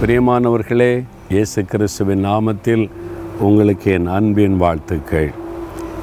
[0.00, 0.92] பிரியமானவர்களே
[1.28, 2.84] இயேசு கிறிஸ்துவின் நாமத்தில்
[3.46, 5.28] உங்களுக்கு என் அன்பின் வாழ்த்துக்கள்.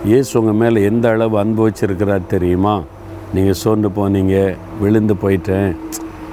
[0.06, 2.84] இயேசு உங்கள் மேலே எந்த அளவு அன்பு வச்சுருக்கிறார் தெரியுமா?
[3.34, 4.36] நீங்கள் சோர்ந்து போனீங்க
[4.82, 5.72] விழுந்து போயிட்டேன்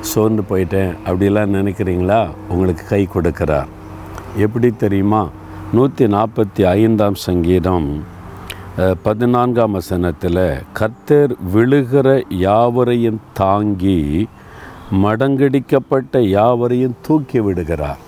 [0.00, 2.20] சோர்ந்து போயிட்டேன் அப்படிலாம் நினைக்கிறீங்களா?
[2.48, 3.70] உங்களுக்கு கை கொடுக்கிறார்.
[4.37, 5.23] எப்படி தெரியுமா?
[5.73, 7.88] நூற்றி நாற்பத்தி ஐந்தாம் சங்கீதம்
[9.02, 10.45] பதினான்காம் வசனத்தில்
[10.80, 12.09] கத்தர் விழுகிற
[12.46, 14.28] யாவரையும் தாங்கி
[15.03, 18.01] மடங்கடிக்கப்பட்ட யாவரையும் தூக்கி விடுகிறார்.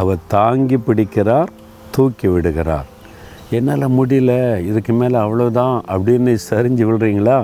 [0.00, 1.50] அவர் தாங்கி பிடிக்கிறார்
[1.94, 2.88] தூக்கி விடுகிறார்.
[3.56, 4.32] என்னால் முடியல
[4.68, 7.38] இதுக்கு மேலே அவ்வளோதான் அப்படின்னு சரிஞ்சு விடுறீங்களா?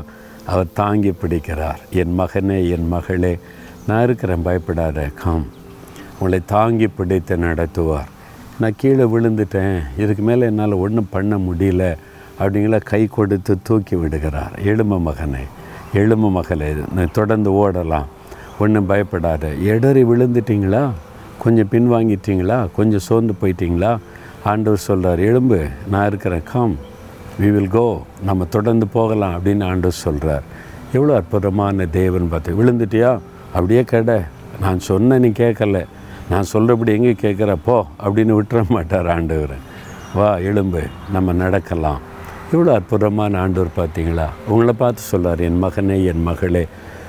[0.52, 1.80] அவர் தாங்கி பிடிக்கிறார்.
[2.00, 3.32] என் மகனே என் மகளே
[3.86, 5.46] நான் இருக்கிறேன் பயப்படாத காம்
[6.18, 8.10] உங்களை தாங்கி பிடித்து நடத்துவார்.
[8.60, 11.84] நான் கீழே விழுந்துட்டேன் இதுக்கு மேலே என்னால் ஒன்றும் பண்ண முடியல
[12.40, 12.78] அப்படிங்களா?
[12.92, 14.54] கை கொடுத்து தூக்கி விடுகிறார்.
[14.70, 15.44] எலும்பு மகனே
[15.92, 16.70] எலும்பு மகளே
[17.18, 18.08] தொடர்ந்து ஓடலாம்.
[18.58, 19.54] ஒன்றும் பயப்படாத.
[19.70, 20.90] இடறி விழுந்துட்டீங்களா?
[21.42, 22.58] கொஞ்சம் பின்வாங்கிட்டீங்களா?
[22.76, 23.98] கொஞ்சம் சோர்ந்து போயிட்டீங்களா?
[24.44, 25.58] ஆண்டவர் சொல்கிறார் எலும்பு
[25.90, 26.42] நான் இருக்கிறேன்.
[26.52, 26.76] கம்
[27.40, 30.44] வி வில் கோ நம்ம தொடர்ந்து போகலாம் அப்படின்னு ஆண்டவர் சொல்கிறார்
[30.92, 33.18] எவ்வளோ அற்புதமான தேவன் பார்த்து விழுந்துட்டியா?
[33.54, 34.18] அப்படியே கடை.
[34.60, 35.84] நான் சொன்ன நீ கேட்கல.
[36.30, 37.56] நான் சொல்கிறபடி எங்கே கேட்குற?
[37.64, 39.56] போ அப்படின்னு விட்டுற மாட்டார் ஆண்டவர்.
[40.14, 42.00] வா எலும்பு நம்ம நடக்கலாம்.
[42.52, 44.26] இவ்வளோ அற்புதமான ஆண்டவர் பார்த்தீங்களா?
[44.48, 46.66] உங்களை பார்த்து சொல்கிறார் என் மகனே என் மகளே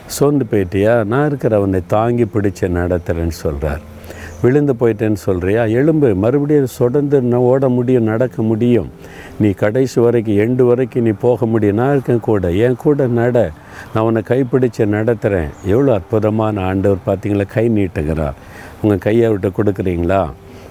[0.08, 1.05] சோர்ந்து போயிட்டியா?
[1.05, 3.80] நான் இருக்கிற அவனை தாங்கி பிடிச்ச நடத்துகிறேன்னு சொல்கிறார்
[4.41, 8.89] விழுந்து போயிட்டேன்னு சொல்கிறியா எலும்பு மறுபடியும் சொடந்து நான் ஓட முடியும் நடக்க முடியும்.
[9.39, 11.75] நீ கடைசி வரைக்கும் எண்டு வரைக்கும் நீ போக முடியும்.
[11.75, 12.52] நான் இருக்கேன் கூட.
[12.52, 13.52] என் கூட நட.
[13.94, 17.45] நான் உன்னை கைப்பிடிச்சு நடத்துகிறேன் எவ்வளோ அற்புதமான ஆண்டவர் பார்த்தீங்களா?
[17.47, 18.33] கை நீட்டுகிறார்.
[18.81, 20.30] உங்கள் கையை விட்டு கொடுக்குறீங்களா?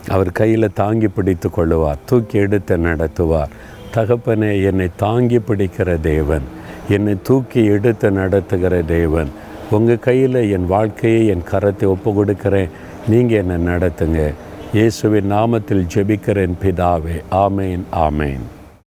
[0.08, 1.98] அவர் கையில் தாங்கி பிடித்து கொள்ளுவார்.
[2.06, 3.48] தூக்கி எடுத்து நடத்துவார்.
[3.94, 6.55] தகப்பனே என்னை தாங்கி பிடிக்கிற தேவன்.
[6.88, 9.30] என்னை தூக்கி எடுத்து நடத்துகிற தேவன்.
[9.70, 12.68] உங்கள் கையில் என் வாழ்க்கையை என் கரத்தை ஒப்பு கொடுக்கிறேன்
[13.08, 14.32] நீங்கள் என்னை நடத்துங்க.
[14.72, 17.22] இயேசுவின் நாமத்தில் ஜெபிக்கிறேன் பிதாவே.
[17.30, 18.44] ஆமேன் ஆமேன்.